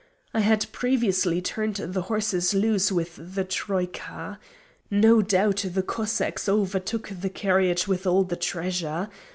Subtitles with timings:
[0.33, 4.39] I had previously turned the horses loose with the troïka.
[4.89, 9.09] No doubt the Cossacks overtook the carriage with all the treasure.